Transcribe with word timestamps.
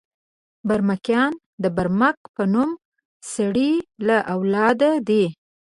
برمکیان 0.67 1.31
د 1.63 1.65
برمک 1.77 2.17
په 2.35 2.43
نوم 2.53 2.71
سړي 3.33 3.71
له 4.07 4.17
اولاده 4.35 4.91
دي. 5.07 5.25